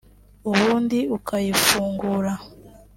[0.49, 2.31] ubundi ukayifungura